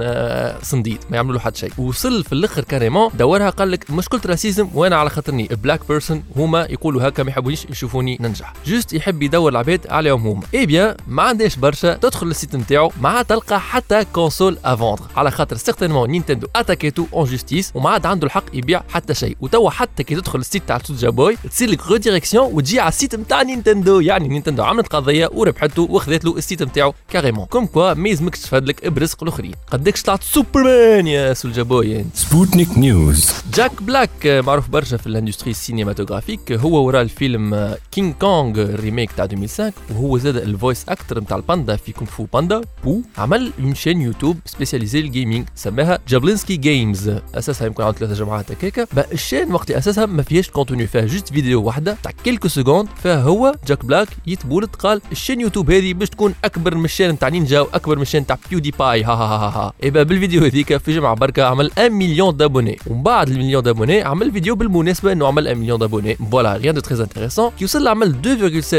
[0.62, 4.68] صنديد ما يعملوا له حتى شيء وصل في الآخر carrément دورها قال لك مشكله racisme
[4.74, 9.50] وأنا على خاطرني black person هما يقولوا هكا ما يحبونيش يشوفوني ننجح juste يحب يدور
[9.50, 14.04] العباد عليهم هما et ben ما عندهاش برشا تدخل لل site نتاعو ما تلقى حتى
[14.04, 18.82] console à vendre على خاطر certainement Nintendo اتاكيتو en justice وما عاد عنده الحق يبيع
[18.88, 19.36] حتى شيء.
[19.40, 22.93] وتوا حتى كي تدخل ال site تاع Soulja Boy تصير لك redirection وتجي على ال
[22.93, 24.00] site نتاع Nintendo.
[24.00, 28.40] يعني Nintendo عملت قضية وربحته وأخذت له ال site نتاعو carrément comme quoi ما يلزمكش
[28.40, 29.54] تفادلك برزق الأخرين.
[29.70, 33.32] قدكش طلعت سوبرمان يا Soulja Boy Sputnik News.
[33.54, 38.67] Jack Black معروف برشا في ال industrie ال cinématographique هو وراء الفيلم King Kong ال
[38.67, 43.00] remake تاع 2005 وهو زاد ال voice actor نتاع الباندا في Kung Fu Panda بو
[43.18, 48.52] عمل une chaîne YouTube spécialisée ال gaming سماها Jablinski Games اساسها يمكن عنده ثلاثة جماعات
[48.52, 52.48] هكاكا بقى ال chaîne وقت اساسها ما فيهاش contenu فيها juste فيديو واحدة تاع quelques
[52.48, 56.84] secondes فيها هو Jack Black يتبولد قال ال chaîne YouTube هذه باش تكون اكبر من
[56.84, 59.72] ال chaîne تاع نينجا واكبر من ال chaîne تاع PewDiePie ها ها ها ها, ها.
[59.82, 64.32] ايبا بالفيديو هذيك في جمعه بركه عمل 1 مليون d'abonnés ومن بعد المليون d'abonnés عمل
[64.32, 68.14] فيديو بالمناسبه انه عمل 1 مليون d'abonnés voilà rien de très intéressant كي وصل عمل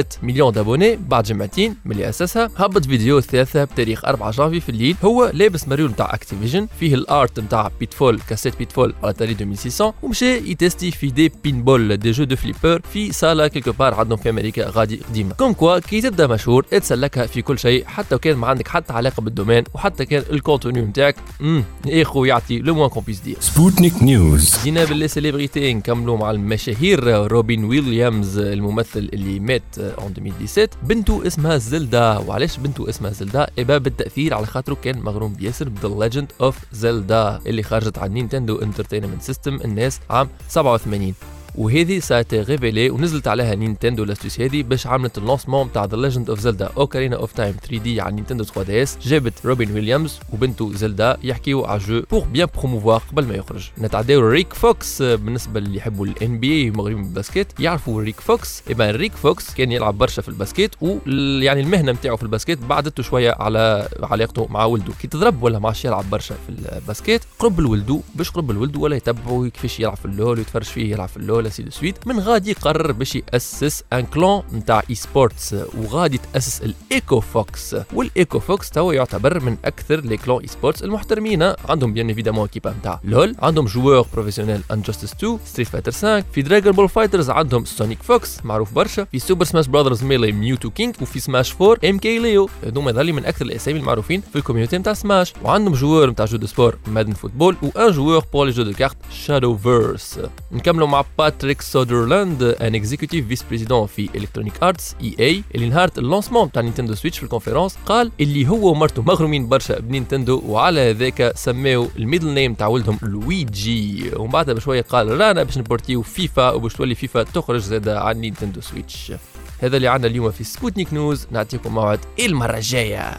[0.03, 4.69] 2.7 مليون d'abonnés بعد جمعتين ملي اسسها هبط فيديو الثالثه بتاريخ 4 جانفي جانفي في
[4.69, 9.31] الليل هو لابس مريول نتاع اكتيفيجن فيه ال art نتاع بيتفول كاسيت بيتفول على أتاري
[9.31, 14.17] 2600 ومشى يتستي في des pinballs des jeux de flipper في صاله quelque part عندهم
[14.17, 15.33] في أمريكا غادي قديمة.
[15.33, 19.21] comme quoi كي تبدأ مشهور اتسلكها في كل شيء حتى وكان ما عندك حتى علاقة
[19.21, 23.19] بال domaine وحتى كان ال contenu نتاعك امم إيه خو يعطي le moins qu'on puisse
[23.19, 29.63] dire سبوتنيك نيوز جينا بال les célébrités نكملوا مع المشاهير روبين ويليامز الممثل اللي مات
[29.77, 32.17] en 2017 بنته اسمها زلدا.
[32.17, 36.57] وعلاش بنته اسمها زلدا؟ eh ben بالتاثير على خاطره كان مغروم بياسر ذا ليجند اوف
[36.71, 41.13] زلدا اللي خرجت على نينتندو انترتينمنت سيستم الناس عام 87
[41.55, 46.29] وهذه ساعتها révélée ونزلت عليها نينتندو l'astuce هذه باش عملت ال lancement تاع ذا ليجند
[46.29, 50.19] اوف زلدا اوكارينا اوف تايم 3 دي على نينتندو 3 دي اس جابت روبن ويليامز
[50.33, 53.69] وبنته زلدا يحكيو على jeu pour bien promouvoir قبل ما يخرج.
[53.81, 58.80] نتعداو ريك فوكس بالنسبة اللي يحبوا ال NBA مغرومين بال basket يعرفوا ريك فوكس eh
[58.80, 62.59] ben ريك فوكس كان يلعب برشا في ال basket ويعني المهنة نتاعو في ال basket
[62.59, 64.93] بعدته شوية على علاقته مع ولده.
[65.01, 68.95] كي تضرب ولا ما يلعب برشا في ال basket قرب لولده باش قرب لولده ولا
[68.95, 71.42] يتبعوا كيفاش يلعب في اللول ويتفرج فيه يلعب في اللول.
[71.49, 77.19] c'est de suite من غادي قرر باش يأسس un clan نتاع e-sports وغادي تأسس الإيكو
[77.19, 77.75] فوكس.
[77.93, 81.53] والإيكو فوكس توا يعتبر من أكثر les clans e-sports المحترمين.
[81.69, 86.41] عندهم bien évidemment équipe نتاع لول عندهم joueurs professionnels انجستس 2 ستريت فايتر 5 في
[86.41, 90.95] دراجون بول فايترز عندهم سونيك فوكس معروف برشا في سوبر سماش براذرز ميلي ميوتو كينج
[91.01, 94.77] وفي سماش 4 ام كي ليو هذوما يظهر من أكثر الأسامي المعروفين في ال community
[94.77, 98.51] نتاع سماش وعندهم joueurs نتاع jeux de sport مادن فوتبول و un joueur pour les
[98.51, 100.19] jeux de cartes شادو فيرس
[100.51, 106.03] نكملوا مع باتريك سودرلاند un executive vice-président في الكترونيك ارتس اي اي اللي نهار ال
[106.03, 110.89] lancement تاع نينتندو سويتش في ال conférence قال اللي هو ومرته مغرومين برشا بنينتندو وعلى
[110.89, 116.01] هذاك سماو ال middle name تاع ولدهم لويجي ومن بعدها بشويه قال رانا باش نبورتيو
[116.01, 119.13] فيفا وباش تولي فيفا تخرج زاده على نينتندو سويتش
[119.59, 123.17] هذا اللي عندنا اليوم في سبوتنيك نيوز نعطيكم موعد المره الجايه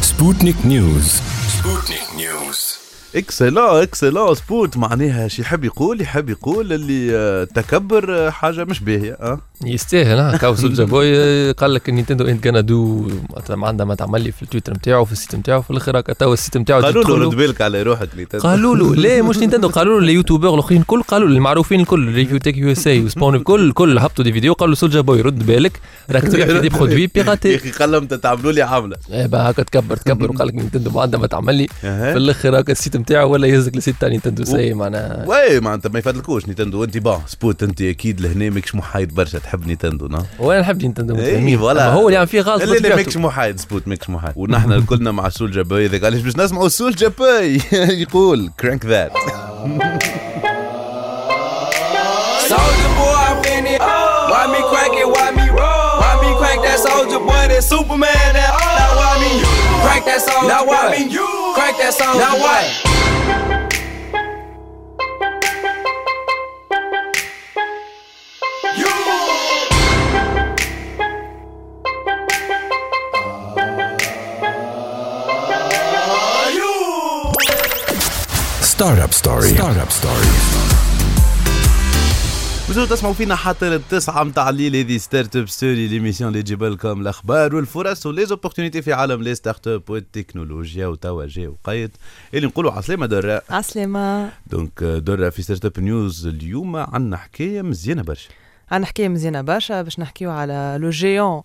[0.00, 2.69] سبوتنيك نيوز سبوتنيك نيوز
[3.16, 8.80] excellent excellent سبوت معناها شي يحب يقول يحب يقول اللي آه، التكبر آه، حاجة مش
[8.80, 9.40] باهية آه.
[9.64, 13.08] يستاهل ها كاو سولجا بوي قال لك نينتندو انت كان دو
[13.50, 16.37] عندها تعمل لي في التويتر نتاعو في ال site نتاعو في الآخر هكا تو ال
[16.37, 20.00] site نتاعو قالوا له رد بالك على روحك نينتندو قالوا له لا مش نينتندو قالوا
[20.00, 23.34] له ال youtubers الأخرين الكل قالوا له المعروفين الكل ريفيو تك يو اس اي وسبون
[23.34, 27.02] الكل الكل هبطوا des vidéos قالوا سولجا بوي رد بالك راك تبيع في des produits
[27.02, 28.96] piratés أخي قال لهم تعملوا لي عاملة.
[29.10, 31.66] بقى هكا تكبر تكبر وقال لك نينتندو ما عندها ما تعمل لي.
[31.80, 35.60] في الآخر هكا ال site نتاعو ولا يهزك لل site تاع نينتندو c'est معناها oui
[35.60, 39.66] ما انت ما يفادلكوش نينتندو انت با سبوت انت أكيد لهنا ماكش محايد برشا تحب
[39.66, 41.56] نينتندو نا وأنا نحب نينتندو إي.
[41.58, 42.88] voilà هو اللي عم فيه غلط اللي.
[42.88, 46.94] ماكش محايد سبوت ماكش محايد ونحن كلنا مع سول جابوي إذا قال باش نسمعوا سول
[46.94, 47.60] جابوي
[48.02, 49.12] يقول crank that
[52.50, 53.80] Soulja Boy, I'm in it.
[53.80, 55.08] Watch me crank it?
[55.14, 55.92] Watch me roll?
[56.02, 57.44] Watch me crank that Soulja Boy?
[57.52, 58.30] Then Superman.
[58.36, 59.32] That now watch me
[59.84, 60.48] crank that Soulja?
[60.52, 61.02] Now watch me
[61.56, 62.18] crank that Soulja?
[62.24, 62.64] Now watch?
[79.00, 80.26] start story startup story
[82.70, 87.56] وزو تسمعوا فينا حتى للتسعة متاع الليل هذه startup story l'émission اللي تجيب لكم الأخبار
[87.56, 91.90] والفرص و les opportunités في عالم les startups والتكنولوجيا وتوا جا وقيد
[92.34, 93.42] اللي نقولوا عسلامة درة.
[93.50, 94.32] عسلامة.
[94.46, 98.28] donc درة في startup news اليوم عندنا حكاية مزيانة برشا.
[98.71, 101.41] عندنا حكايه مزيانه برشا باش نحكيو على لو جيون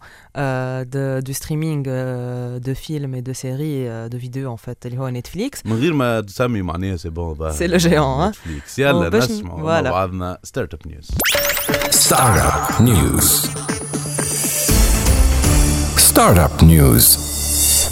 [0.85, 1.83] دو دو ستريمينغ
[2.59, 6.21] دو فيلم اي دو سيري دو فيديو ان فيت اللي هو نتفليكس من غير ما
[6.21, 8.29] تسمي معناها سي بون C'est le géant, hein.
[8.29, 9.85] نتفليكس يلا وباش ن- نسمعوا مع voilà.
[9.91, 11.09] بعضنا ستارت اب نيوز
[11.91, 12.43] ستارت
[12.81, 13.47] اب نيوز
[15.97, 17.24] ستارت اب نيوز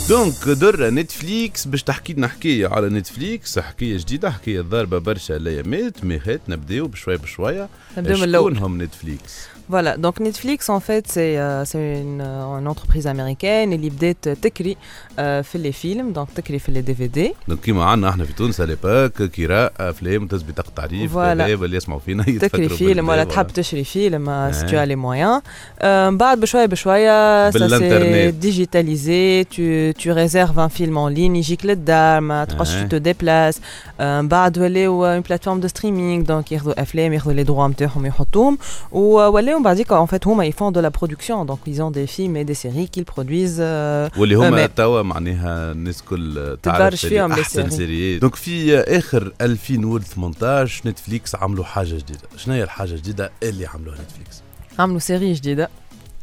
[0.09, 6.03] donc درة نتفليكس باش تحكي لنا حكاية على نتفليكس حكاية جديدة حكاية ضاربة برشا الايامات
[6.05, 8.77] mais هات نبداو بشوية بشوية نبداو من الأول.
[8.77, 9.33] نتفليكس
[9.76, 14.28] Voilà, donc Netflix en fait c'est euh, c'est une, euh, une entreprise américaine اللي بدات
[14.28, 18.08] تكري euh, في لي فيلم دونك تكري في لي دي في دي دونك كيما عندنا
[18.10, 21.46] احنا في تونس ليباك كراء افلام تسبي بطاقة تعريف فوالا.
[21.46, 23.52] كذا اللي يسمعوا فينا تكري يتفكروا فيلم ولا بالبداية، تحب فوالا.
[23.62, 24.74] تشري فيلم سي tu Ouais.
[24.74, 25.42] as les moyens
[25.80, 28.34] Euh, من بعد بشويه بشويه ça بالإنترنت.
[28.34, 32.82] s'est digitalisé tu tu réserves un film en ligne يجيك للدار ما تبقاش Ouais.
[32.82, 33.58] tu te déplaces
[34.00, 38.06] Euh, من بعد ولاو une plateforme de streaming donc ياخذوا افلام ياخذوا لي droits نتاعهم
[38.06, 38.58] يحطوهم
[38.92, 41.45] ولاو من بعديك en fait هما ils font de la production.
[41.45, 44.65] Donc ils ont des films et des séries qu'ils produisent euh, واللي هما.
[44.65, 47.71] توا معناها الناس كل تعرف فيهم أحسن séries.
[47.71, 52.19] سيريات donc في آخر 2018 نتفليكس عملوا حاجة جديدة.
[52.37, 54.41] شنو هي الحاجة الجديدة اللي عملوها نتفليكس؟
[54.79, 55.69] عملوا سيري جديدة.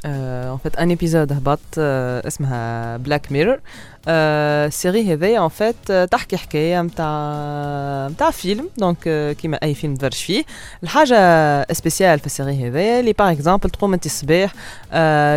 [0.04, 3.58] ان فيت ان ايبيزود هبط آه، اسمها بلاك ميرور
[4.07, 10.43] السيري هذايا ان فيت تحكي حكايه نتاع نتاع فيلم دونك كيما اي فيلم تفرج فيه
[10.83, 14.53] الحاجه سبيسيال في السيري هذايا اللي باغ اكزومبل تقوم انت الصباح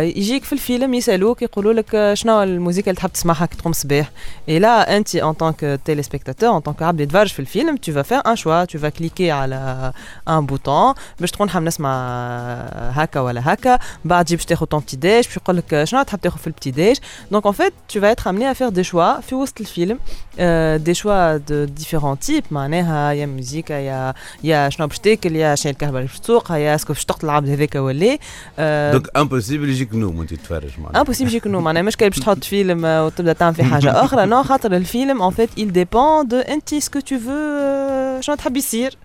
[0.01, 4.11] يجيك في الفيلم يسالوك يقولوا لك شنو الموسيقى اللي تحب تسمعها كي تقوم الصباح
[4.49, 8.31] اي لا انت ان طونك تيليسبيكتاتور ان طونك عبد يتفرج في الفيلم tu vas faire
[8.31, 9.93] un choix tu vas cliquer على
[10.29, 11.89] ان بوتون باش تكون حاب نسمع
[12.71, 16.37] هكا ولا هكا بعد باش تاخذ طون بتي ديج باش يقول لك شنو تحب تاخذ
[16.37, 16.97] في البتي ديج
[17.31, 19.99] دونك ان فيت tu vas être amené à faire des choix في وسط الفيلم
[20.77, 25.71] دي شوا دو ديفيرون تيب معناها يا موزيكا يا يا شنو باش تاكل يا شنو
[25.71, 28.17] الكهرباء اللي باش تسوقها يا اسكو باش تقتل العبد هذاك ولا
[28.91, 32.43] دونك امبوسيبل يجيك نوم وانت تتفرج معناها امبوسيبل يجيك نوم معناها مش كي باش تحط
[32.43, 36.75] فيلم وتبدا تعمل في حاجه اخرى نو خاطر الفيلم ان فيت il dépend de انت
[36.75, 38.97] سكو tu veux شنو تحب يصير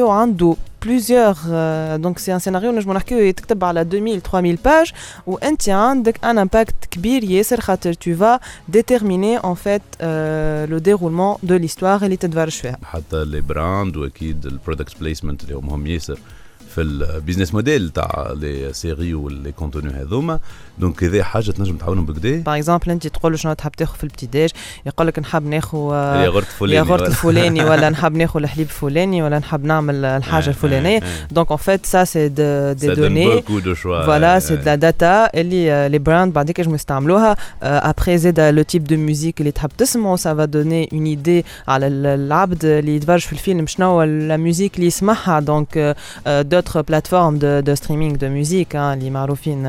[0.00, 4.92] عنده plusieurs euh, donc c'est un scénario نجمو نحكيو يتكتب على 2000 3000 باج
[5.26, 8.40] وانت عندك ان امباكت كبير ياسر خاطر tu vas
[8.76, 14.46] déterminer en fait euh, le déroulement de l'histoire اللي تتفرج فيها حتى لي براند واكيد
[14.46, 16.18] البرودكت بليسمنت اللي هم مهم ياسر
[16.76, 20.38] في البيزنس موديل تاع لي سيري ولي كونتوني هذوما
[20.78, 24.04] دونك هذه حاجه تنجم تعاونهم بكدا باغ اكزومبل انت تقول له شنو تحب تاخذ في
[24.04, 24.50] البتي ديج
[24.86, 29.64] يقول لك نحب ناخذ ياغورت فلاني ياغورت الفلاني ولا نحب ناخذ الحليب الفلاني ولا نحب
[29.64, 33.42] نعمل الحاجه الفلانيه دونك اون فيت سا سي دي دوني
[33.82, 38.84] فوالا سي دو لا داتا اللي لي براند بعديك ينجموا يستعملوها ابخي زيد لو تيب
[38.84, 43.32] دو ميوزيك اللي تحب تسمعه سا فا دوني اون ايدي على العبد اللي يتفرج في
[43.32, 45.96] الفيلم شنو لا ميوزيك اللي يسمعها دونك
[46.60, 49.62] دوتر بلاتفورم دو دو ستريمينغ دو ميوزيك اللي معروفين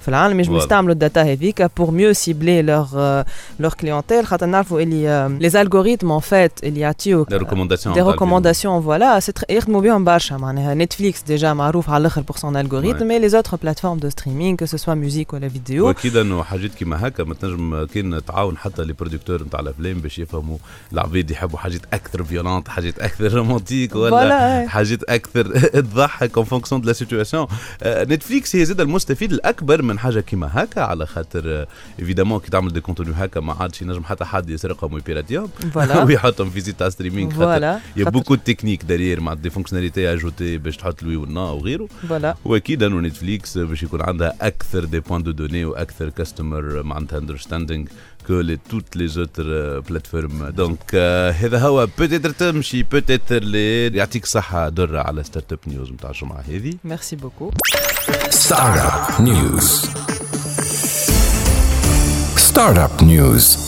[0.00, 3.24] في العالم ينجموا يستعملوا الداتا هذيك pour mieux cibler leur euh,
[3.64, 8.80] leur clientèle خاطر نعرفوا اللي les algorithmes en fait اللي يعطيوك des recommandations des recommandations
[8.80, 13.28] voilà c'est يخدموا بهم برشا معناها نتفليكس ديجا معروف على الاخر pour son algorithme mais
[13.28, 17.08] les autres plateformes de streaming que ce soit musique ولا فيديو واكيد انه حاجات كيما
[17.08, 20.58] هكا ما تنجم كان تعاون حتى لي برودكتور نتاع الافلام باش يفهموا
[20.92, 26.87] العباد يحبوا حاجات اكثر فيولونت حاجات اكثر رومانتيك ولا حاجات اكثر تضحك اون فونكسيون دو
[26.87, 27.47] لا سيتواسيون
[27.85, 31.65] نتفليكس هي زاد المستفيد الأكبر من حاجة كيما هكا على خاطر
[31.99, 35.49] évidemment كي تعمل des contenus هكا ما عادش ينجم حتى حد يسرقهم ويبيراتيهم
[36.07, 40.77] ويحطهم في sites streaming voilà y a beaucoup technique derrière مع des fonctionnalités ajoutées باش
[40.77, 44.99] تحط ال oui وال non وغيره voilà وأكيد أنه نتفليكس باش يكون عندها أكثر des
[44.99, 47.85] points de données وأكثر customer معناتها understanding
[48.29, 50.51] que les, toutes les autres euh, plateformes.
[50.61, 50.95] Donc
[51.41, 51.87] هذا هو.
[51.97, 57.16] peut-être تمشي peut-être اللي يعطيك صحة درة على ستارت اب نيوز نتاع الجمعة هذه ميرسي
[57.16, 57.50] بوكو
[58.30, 59.86] Startup News.
[62.36, 63.46] Startup News.
[63.46, 63.67] اللي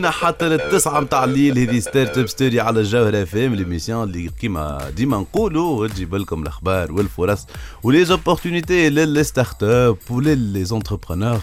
[0.00, 1.58] فينا حتى للتسعة متاع الليل.
[1.58, 7.46] هذه Startup Story على الجوهرة FM l'émission اللي كيما ديما نقولوا تجيب لكم الأخبار والفرص
[7.82, 11.40] و les opportunités ل les startups و ل les entrepreneurs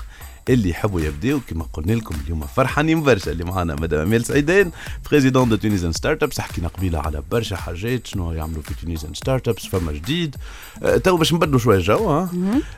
[0.53, 3.31] اللي يحبوا يبداو كما قلنا لكم اليوم فرحانين برشا.
[3.31, 4.71] اللي معنا مدام امال سعيدان
[5.11, 9.91] présidente de Tunisian Startups حكينا قبيلة على برشا حاجات شنو يعملوا في Tunisian Startups فما
[9.91, 10.35] جديد.
[10.83, 12.29] آه، تو باش نبدلوا شوية ها.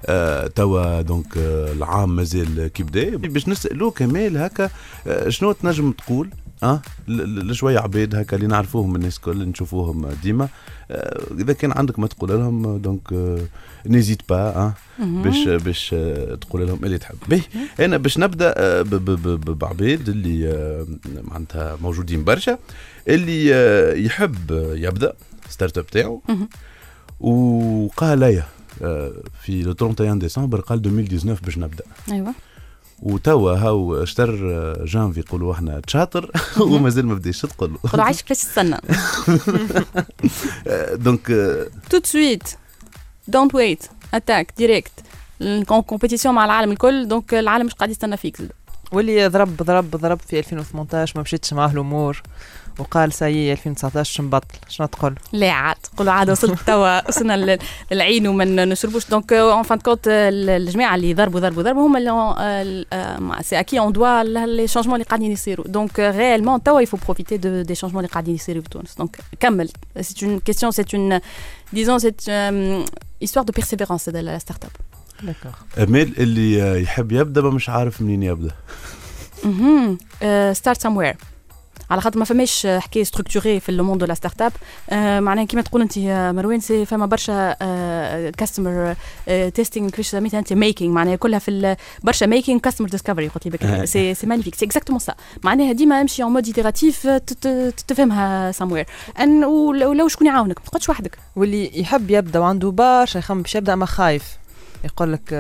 [0.06, 4.70] آه، توا donc آه، العام مازال كي بدا باش نسالوه كمال هكا
[5.08, 6.30] آه، شنو تنجم تقول؟
[6.64, 10.48] آه لشويه عباد هكا اللي نعرفوهم الناس الكل نشوفوهم ديما.
[10.92, 13.40] آه، إذا كان عندك ما تقول لهم آه، donc آه،
[13.86, 15.22] n'hésite pas مهم.
[15.24, 17.16] باش باش آه، تقول لهم اللي تحب.
[17.28, 17.42] به
[17.80, 20.86] أنا باش نبدأ آه، بعباد اللي آه،
[21.24, 22.58] معناتها موجودين برشا
[23.08, 25.14] اللي آه، يحب آه، يبدأ
[25.50, 26.22] startup تاعو
[27.20, 28.44] وقال لي
[28.82, 31.84] آه، في le 31 ديسمبر قال 2019 باش نبدأ.
[32.12, 32.34] أيوه.
[33.02, 37.78] وتوا هاو اشتر آه، جانفي يقولوا إحنا تشاطر ومازال ما بداش تقول.
[37.92, 38.78] قولوا عايش كيفاش تستنى.
[41.04, 41.28] donc
[41.94, 42.56] de suite.
[43.32, 43.90] Don't wait.
[44.16, 44.46] Attaque.
[44.62, 45.04] Direct.
[45.42, 47.08] ال compétition مع العالم الكل.
[47.08, 48.38] donc العالم مش قاعد يستنى فيك.
[48.92, 52.22] واللي ضرب ضرب ضرب في 2018 ما مشيتش معاه الأمور
[52.80, 57.60] وقال ساي 2019 نبطل شنو تقول؟ لا عاد قولوا عاد وصلت توا وصلنا لل-
[57.92, 59.10] للعين وما نشربوش.
[59.10, 62.86] دونك اون فان كونت الجماعه اللي ضربوا ضربوا ضربوا هما اللي
[63.42, 67.62] سي اكي اون دوا لي شونجمون اللي قاعدين يصيروا دونك ريالمون توا يفو بروفيتي دو
[67.62, 69.70] دي شونجمون اللي قاعدين يصيروا في تونس دونك كمل
[70.02, 71.20] سي اون كيستيون سي اون
[71.74, 72.12] ديزون سي
[73.26, 74.74] histoire de persévérance de la start-up.
[75.78, 78.52] امال اللي يحب يبدأ ما مش عارف منين يبدأ.
[79.46, 79.98] مهم.
[80.54, 81.16] ستارت سموير
[81.92, 84.52] على خاطر ما فماش حكاية ستركتوري في الموند لا ستارت اب
[84.90, 85.98] آه، معناها كيما تقول أنت
[86.36, 87.54] مروان سي فما برشا
[88.38, 88.96] كاستمر
[89.56, 93.88] تيستينغ كيفاش سميتها أنت؟ ميكينغ معناها كلها في ال- برشا ميكينغ كاستمر ديسكفري قلت لي
[93.88, 97.08] سي سي مانيفيك سي اكزاكتومون سا معناها ديما امشي اون مود ايتيراتيف
[97.88, 98.86] تفهمها سموير
[99.20, 101.18] ان ولو لو شكون يعاونك ما تقعدش وحدك.
[101.36, 104.24] واللي يحب يبدأ وعنده برشا يخمم باش يبدأ ما خايف.
[104.84, 105.34] يقول لك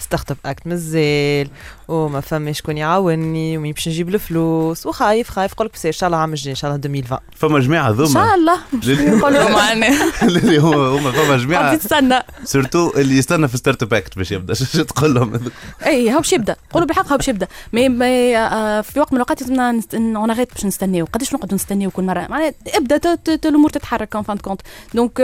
[0.00, 1.48] ستارت اب أكت مازال
[1.88, 6.06] وما فما شكون يعاوني ومي باش نجيب الفلوس وخايف خايف يقول لك بس إن شاء
[6.06, 8.08] الله عام الجاي إن شاء الله 2020 فما جماعة ذوما.
[8.08, 8.58] إن شاء الله.
[9.18, 11.68] يقولوا معناها اللي هما هما فما جماعة.
[11.68, 12.18] حبيت تستنى.
[12.44, 14.54] surtout اللي يستنى في Startup Act باش يبدأ.
[14.72, 15.40] شو تقول لهم؟
[15.86, 16.56] اي هاو باش يبدأ.
[16.72, 17.46] قولوا بالحق هاو باش يبدأ.
[17.72, 21.06] مي مي آه، في وقت من الأوقات لازمنا on arrête باش نستناو.
[21.12, 24.43] قداش نقعدوا نستناو كل مرة؟ معناها ابدأ ت- ت- ت- الأمور تتحرك en fin de
[24.43, 24.60] compte
[24.94, 25.18] donc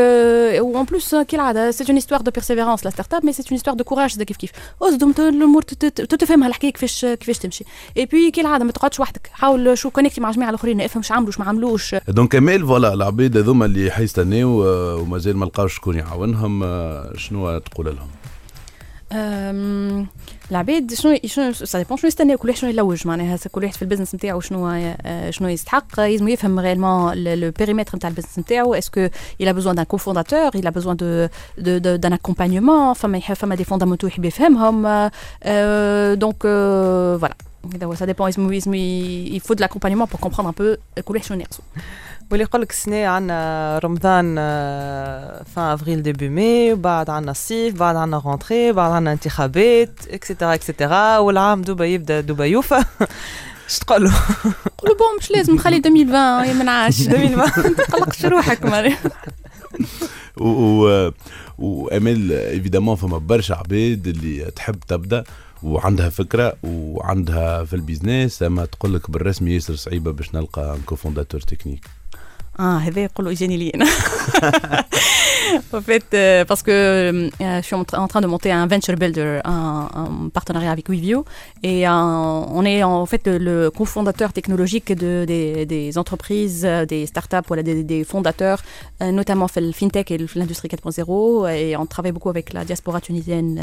[0.61, 3.77] و en plus كالعاده c'est une histoire de persévérance la startup mais c'est une histoire
[3.77, 4.51] de courage كيف كيف
[4.83, 7.65] اصدم الأمور تفهمها الحكاية كيفاش كيفاش تمشي.
[7.97, 11.33] اي بي كالعاده ما تقعدش وحدك حاول شو connecté مع جماعة الآخرين افهم شو عملوا
[11.33, 11.95] شو ما عملوش.
[12.09, 14.65] donc امال voilà العباد هذوما اللي حيستناو
[15.01, 16.65] ومازال ما لقاوش شكون يعاونهم
[17.17, 18.09] شنو تقول لهم
[20.52, 23.76] العباد شنو شنو سا ديبون شنو يستناو كل واحد شنو يلوج معناها سا كل واحد
[23.76, 28.74] في البزنس نتاعو شنو آه، شنو يستحق لازم يفهم réellement لو بيريمتر نتاع البزنس نتاعو
[28.74, 29.08] اسكو
[29.44, 33.34] il a besoin d'un cofondateur il a besoin de de- de- d'un accompagnement فما يح-
[33.34, 35.10] فما دي فوندامونتو يحب يفهمهم
[36.14, 36.44] دونك
[37.20, 37.36] فوالا
[37.76, 38.74] هذا هو سا ديبون لازم لازم
[39.38, 41.62] il faut de l'accompagnement pour comprendre un peu كل واحد شنو ناقصو
[42.31, 44.35] واللي يقول لك السنة عندنا رمضان
[45.45, 50.55] fin avril début mai وبعد عندنا الصيف بعد عندنا rentrée بعد عندنا انتخابات et cetera
[50.55, 52.85] et cetera والعام دوبا يبدأ دوبا يوفى.
[53.69, 54.13] اش تقول له؟
[54.79, 57.37] قولوا bon مش لازم نخلي 2020 يا منعاش 2020
[57.79, 58.99] ما تقلقش روحك معناها
[60.37, 61.11] و و
[61.59, 65.25] وامال évidemment فما برشا عباد اللي تحب تبدأ
[65.63, 68.43] وعندها فكرة وعندها في ال business.
[68.43, 71.85] أما تقول لك بالرسمي ياسر صعيبه باش نلقى cofondateur technique
[72.57, 72.81] Ah,
[75.73, 79.41] en fait, euh, parce que euh, je suis en, train de monter un venture builder,
[79.45, 81.25] un, partenariat avec WeView,
[81.65, 88.05] et euh, on est en fait le, cofondateur technologique de, des, entreprises, des startups, des,
[88.05, 88.63] fondateurs,
[89.01, 93.61] notamment le fintech et l'industrie 4.0, et on travaille beaucoup avec la diaspora tunisienne,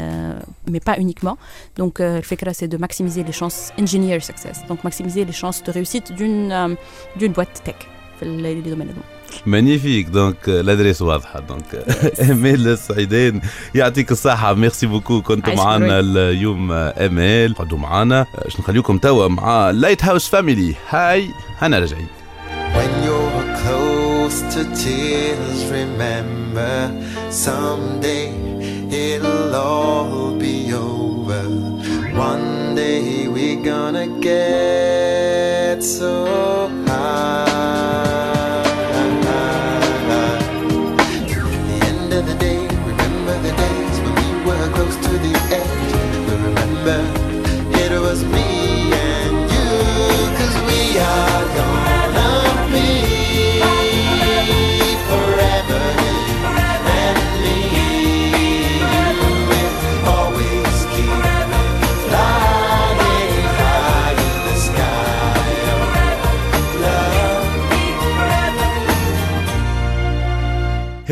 [0.70, 1.38] mais pas uniquement.
[1.76, 5.32] Donc, le fait que là, c'est de maximiser les chances engineer success, donc maximiser les
[5.32, 6.76] chances de réussite d'une
[7.16, 7.76] d'une boîte tech.
[8.20, 9.02] في les domaines هذوما.
[9.46, 11.40] مانيفيك دونك الادريس واضحة.
[11.40, 11.84] دونك
[12.30, 13.40] امال السعيدان
[13.74, 14.54] يعطيك الصحة.
[14.54, 16.00] ميرسي بوكو كنتوا عايش معنا.
[16.00, 18.26] اليوم امال قعدوا معنا.
[18.44, 22.06] باش نخليكم توا مع لايت هاوس فاميلي هاي هنا راجعين.
[22.74, 26.76] When you're close to tears, remember
[27.46, 28.26] someday
[29.08, 31.44] it'll all be over.
[32.30, 36.12] One day we're gonna get so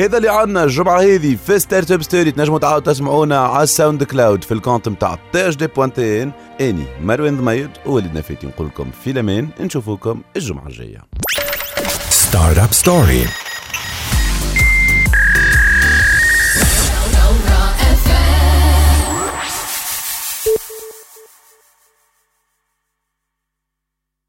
[0.01, 4.55] هذا اللي عندنا الجمعة هذه في Startup Story تنجموا تعاودوا تسمعونا على ال SoundCloud في
[4.55, 9.49] ال compte نتاع THD point tn أني مروان ضميد ووليد نفاتي نقول لكم في الأمان.
[9.61, 11.03] نشوفوكم الجمعة الجاية.
[12.11, 13.50] Startup Story.